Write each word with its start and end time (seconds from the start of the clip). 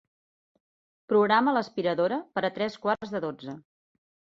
Programa 1.13 1.55
l'aspiradora 1.57 2.21
per 2.35 2.47
a 2.51 2.55
tres 2.59 2.83
quarts 2.87 3.17
de 3.19 3.27
dotze. 3.31 3.61